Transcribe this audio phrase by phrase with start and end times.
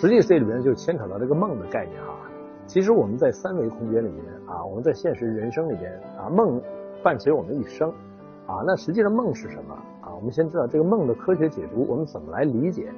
[0.00, 2.14] 实际这里面就牵扯到这个梦的概念哈。
[2.66, 6.62] 其实我们在三维空间里面啊，我们在现实人生里边啊，梦
[7.02, 7.90] 伴随我们一生
[8.46, 8.62] 啊。
[8.64, 10.14] 那实际上梦是什么啊？
[10.14, 12.92] 我们先知道这个梦的科学解读，我们怎么来理解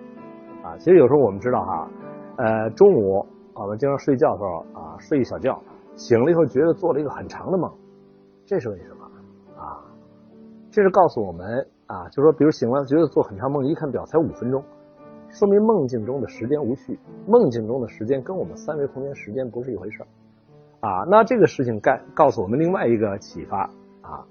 [0.62, 0.76] 啊？
[0.76, 1.88] 其实有时候我们知道哈，
[2.36, 3.24] 呃，中午
[3.54, 5.58] 我们经常睡觉的时候啊，睡一小觉，
[5.96, 7.72] 醒了以后觉得做了一个很长的梦，
[8.44, 9.06] 这是为什么
[9.58, 9.80] 啊？
[10.70, 14.62] 这是告诉我们啊，就是说，比如醒了觉得做很长梦，一看表才五分钟。
[15.30, 20.06] 说明梦境中的时间无序，梦境中的时间跟我们三维空间时间不是一回事儿
[20.88, 21.04] 啊。
[21.08, 23.70] 那这个事情告告诉我们另外一个启发
[24.02, 24.26] 啊，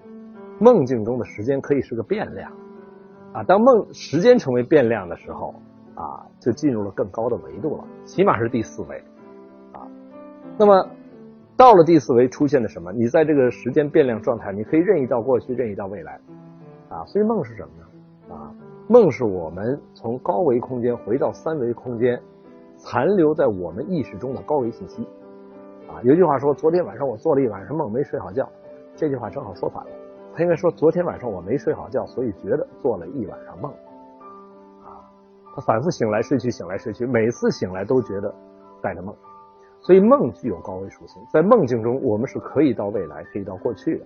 [0.59, 2.51] 梦境中的时间可以是个变量
[3.31, 3.43] 啊。
[3.43, 5.55] 当梦时间成为变量的时候
[5.95, 8.97] 啊，就进入了更高的维度了，起码是第四维
[9.71, 9.87] 啊。
[10.57, 10.85] 那么
[11.55, 12.91] 到了第四维，出现了什么？
[12.91, 16.19] 你在这个时间变量状态，你可以任意到过去，任意到未来
[16.89, 17.05] 啊。
[17.05, 17.85] 所以梦是什么呢？
[18.91, 22.19] 梦是我们从高维空间回到三维空间，
[22.75, 25.03] 残留在我们意识中的高维信息。
[25.87, 28.49] 啊，有句话说，昨天晚上我做了一晚上梦，没睡好觉。
[28.95, 29.91] 这句话正好说反了，
[30.33, 33.71] 他应该说，昨天晚上我没睡好觉，所以觉得做了一晚上梦。
[34.81, 35.05] 啊，
[35.53, 38.33] 他反复醒来睡去，醒来睡去，每次醒来都觉得
[38.81, 39.13] 带着梦。
[39.81, 44.05] 所以梦具有高维属性，在梦境中，我们是可以到未来，可以到过去的。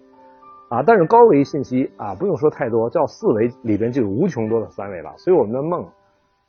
[0.69, 5.13] 啊，但是高维信息啊，不用说太多，叫四维里边就有无穷多的三维了。
[5.17, 5.85] 所以我们的梦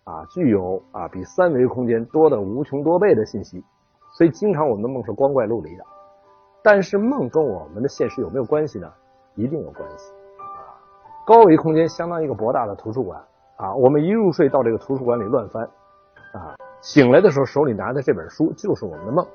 [0.05, 3.63] 啊，具有啊比三维空间多的无穷多倍的信息。
[4.17, 5.85] 所以经常我们的梦是光怪陆离的。
[6.63, 8.91] 但是梦跟我们的现实有没有关系呢？
[9.35, 10.11] 一定有关系。
[10.39, 10.73] 啊，
[11.27, 13.21] 高维空间相当于一个博大的图书馆
[13.57, 15.65] 啊，我们一入睡到这个图书馆里乱翻
[16.33, 19.27] 啊，醒来的时候手里拿的这本书就是我们的梦。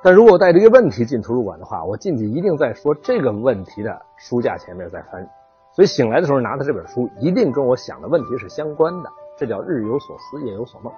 [0.00, 5.28] 但如果带着一个问题进图书馆的话，我进去一定在说这个问题的书架前面在翻，
[5.72, 10.92] 所以醒来的时候拿的这本书一定跟我想的问题是相关的，这叫日有所思夜有所梦，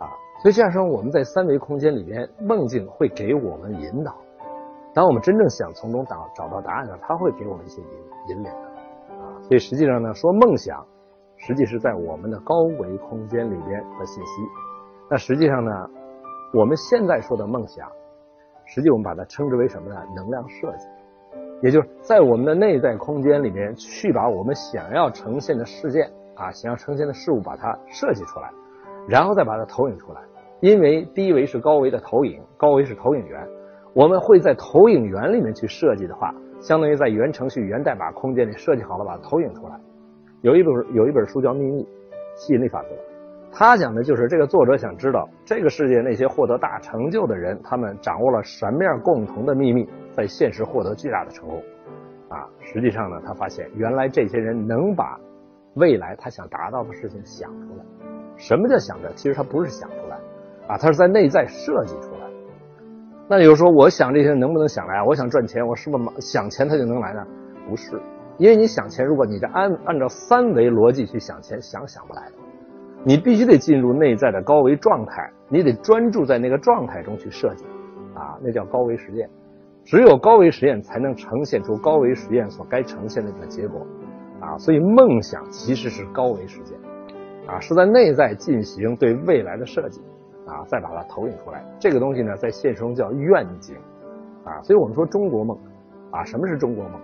[0.00, 0.10] 啊，
[0.42, 4.12] 所以这样说我们在三维空间里边梦境会给我们引导，
[4.92, 7.88] 当我们真正想从中找找到答案呢，它会给我们一些引
[8.30, 8.50] 引领的，
[9.14, 10.84] 啊，所以实际上呢说梦想，
[11.36, 14.42] 实际是在我们的高维空间里边的信息，
[15.08, 15.70] 那实际上呢，
[16.52, 17.88] 我们现在说的梦想。
[18.68, 19.96] 实际我们把它称之为什么呢？
[20.14, 20.86] 能量设计，
[21.62, 28.50] 也就是在我们的内在空间里面去把我们想要呈现的事件啊，想要呈现的事物把它设计出来，
[29.08, 30.20] 然后再把它投影出来。
[30.60, 33.48] 因为低维是高维的投影，高维是投影源，
[33.94, 39.80] 我们会在投影源里面去设计的话，相当于在源程序、源代码空间里设计好了，把它投影出来。
[40.42, 41.86] 有一本有一本书叫《秘密
[42.36, 42.88] 吸引力法则》。
[43.50, 51.62] 他讲的就是这个作者想知道这个世界那些获得大成就的人，他们掌握了什么样共同的秘密，在现实获得巨大的成功。
[52.28, 55.18] 啊，实际上呢，他发现原来这些人能把
[55.74, 57.84] 未来他想达到的事情想出来。
[58.36, 59.10] 什么叫想着？
[59.14, 60.16] 其实他不是想出来，
[60.68, 62.28] 啊，他是在内在设计出来。
[63.28, 65.04] 那有时候我想这些能不能想来啊？
[65.04, 67.26] 我想赚钱，我是不是想钱他就能来呢？
[67.68, 68.00] 不是，
[68.36, 72.47] 因为你想钱，如果你这按按照三维逻辑去想钱，想想不来的。
[73.04, 77.64] 你必须得进入内在的高维状态，你得专注在那个状态中去设计，
[78.14, 79.28] 啊，那叫高维实验。
[79.84, 83.86] 只有高维实验才能呈现出高维实验所该呈现的一个结果，
[84.40, 86.76] 啊，所以梦想其实是高维实践，
[87.46, 90.02] 啊，是在内在进行对未来的设计，
[90.44, 91.64] 啊，再把它投影出来。
[91.78, 93.76] 这个东西呢，在现实中叫愿景，
[94.44, 95.56] 啊，所以我们说中国梦，
[96.10, 97.00] 啊，什么是中国梦？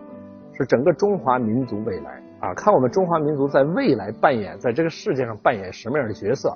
[0.57, 2.23] 是整个中华民族未来。
[2.45, 6.55] 啊，看我们中华民族在未来扮演在这个世界上扮演什么样的角色，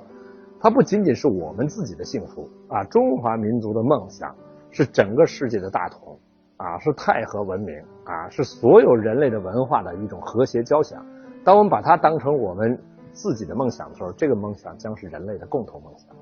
[0.59, 4.35] 它不仅仅是我们自己的幸福啊，中华民族的梦想
[4.69, 6.19] 是整个世界的大同
[6.57, 11.03] 啊，是太和文明啊，是所有人类的文化的一种和谐交响。
[11.43, 12.79] 当我们把它当成我们
[13.11, 16.15] 自己的梦想的时候，这个梦想将是人类的共同梦想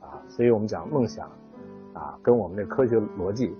[0.00, 0.18] 啊。
[0.26, 1.28] 所以我们讲梦想
[1.92, 3.54] 啊，跟我们的科学逻辑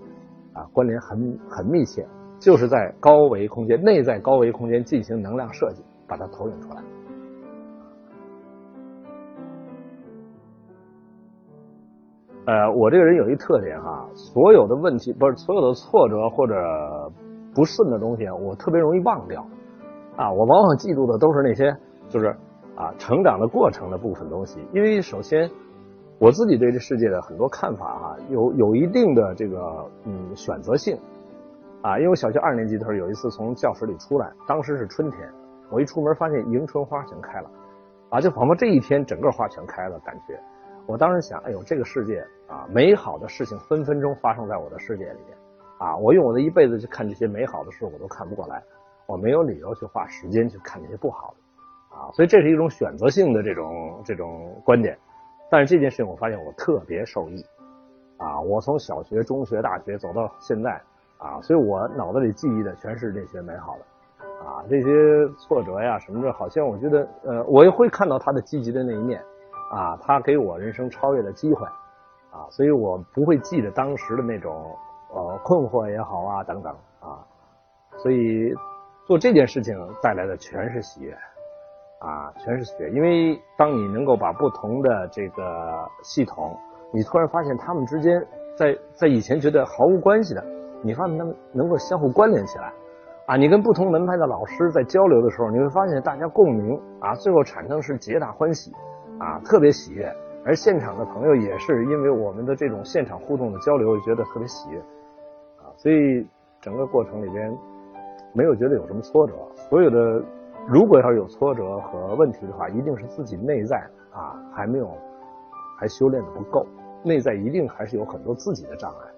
[0.55, 2.05] 啊关联很很密切。
[2.43, 6.83] 就是在高维空间、内在高维空间进行能量设计，把它投影出来。
[12.45, 16.55] 呃，我这个人有一特点哈，所有的问题不是所有的挫折或者
[17.55, 19.47] 不顺的东西，我特别容易忘掉。
[20.17, 21.73] 啊，我往往记住的都是那些
[22.09, 22.37] 就是
[22.75, 25.49] 啊成长的过程的部分东西，因为首先
[26.19, 30.99] 我自己对这世界的很多看法哈，有有一定的这个嗯选择性。
[31.83, 35.29] 啊，因为我小学二年级的时候，有一次从教室里出来，当时是春天，
[35.69, 37.51] 我一出门发现迎春花全开了，
[38.11, 40.39] 啊，就仿佛这一天整个花全开了，感觉。
[40.87, 45.37] 我当时想，哎呦，这个世界啊，美好的事情分分钟发生在我的世界里面，
[45.79, 48.63] 啊，我用我的一辈子去看这些美好的事，我都看不过来，
[49.07, 54.97] 我没有理由去花时间去看那些不好的，啊，所以这是一种选择性的这种这种观点，
[55.51, 57.45] 但是这件事情我发现我特别受益，
[58.19, 60.81] 啊，我从小学、中学、大学走到现在，
[61.23, 64.91] 啊，所以我脑子里记忆的全是这些美好的，啊，这些
[65.39, 69.23] 挫折呀什么的，好像我觉得，呃，我也会看到他的积极的那一面，
[69.71, 71.65] 啊，他给我人生超越的机会，
[72.33, 74.75] 啊，所以我不会记得当时的那种，
[75.15, 77.25] 呃，困惑也好啊等等，啊，
[77.99, 78.53] 所以
[79.07, 81.17] 做这件事情带来的全是喜悦。
[82.05, 86.59] 啊，全是喜悦，因为当你能够把不同的这个系统，
[86.93, 88.21] 你突然发现他们之间
[88.57, 90.45] 在在以前觉得毫无关系的，
[90.83, 92.73] 你发现他们能够相互关联起来，
[93.27, 98.73] 啊，你跟不同门派的老师在交流的时候，你会发现大家共鸣，啊，最后产生是皆大欢喜，
[99.19, 100.13] 啊，特别喜悦，
[100.45, 104.79] 而现场的朋友也是因为我们的这种现场互动的交流，觉得特别喜悦，
[105.59, 106.27] 啊，所以
[106.61, 107.57] 整个过程里边
[108.33, 110.23] 没有觉得有什么挫折，所有的。
[110.69, 113.79] 如果要是有挫折和问题的话，一定是自己内在
[114.13, 114.89] 啊还没有
[115.77, 116.65] 还修炼的不够，
[117.03, 119.11] 内在一定还是有很多自己的障碍，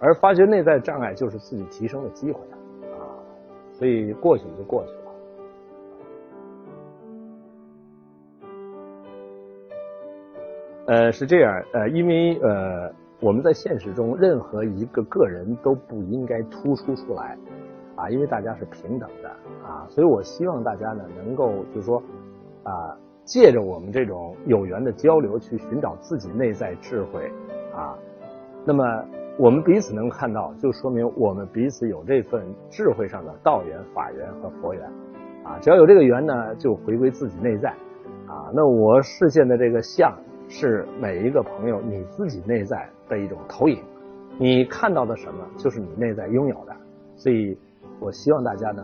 [0.00, 2.40] 而发觉内在障碍就是自己提升的机会
[2.98, 3.04] 啊，
[3.72, 4.98] 所以过去就过去了。
[10.86, 17.38] 呃，是这样，呃，因为呃我们在现实中任何一个个人都不应该突出出来。
[17.96, 19.28] 啊，因为大家是平等的
[19.62, 22.02] 啊，所以我希望大家呢能够就是说
[22.62, 27.30] 啊，借着我们这种有缘的交流，去寻找自己内在智慧
[27.74, 27.94] 啊。
[28.64, 28.82] 那么
[29.40, 34.84] 我们彼此能看到，就说明我们彼此有这份智慧上的道缘、法缘和佛缘
[35.42, 35.58] 啊。
[35.62, 37.70] 只要有这个缘呢，就回归自己内在
[38.26, 38.52] 啊。
[38.52, 40.14] 那我视线的这个相，
[40.46, 43.82] 是每一个朋友你自己内在的一种投影，
[44.38, 46.76] 你看到的什么，就是你内在拥有的，
[47.16, 47.58] 所以。
[47.98, 48.82] 我希望大家呢，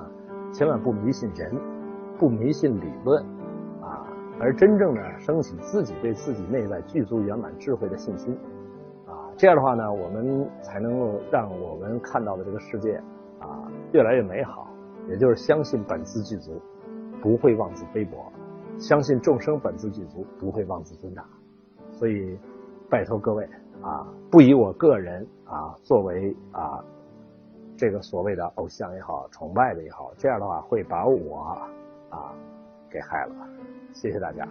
[0.53, 1.51] 千万不迷信人，
[2.19, 3.23] 不迷信理论，
[3.81, 4.05] 啊，
[4.39, 8.37] 而真正的升起自己对自己内在具足圆满智慧的信心，
[9.37, 12.97] 这样的话呢，我们才能够让我们看到的这个世界
[13.39, 14.69] 啊越来越美好。
[15.09, 16.61] 也就是相信本自具足，
[17.23, 18.17] 不会妄自菲薄；
[18.79, 21.25] 相信众生本自具足，不会妄自尊大。
[21.93, 22.37] 所以，
[22.91, 23.49] 拜托各位
[23.83, 26.83] 啊，不以我个人啊作为啊。
[27.79, 31.69] 这个所谓的偶像也好，崇拜的也好，这样的话会把我
[32.09, 32.33] 啊
[32.91, 33.35] 给害了。
[33.93, 34.49] 谢谢大家。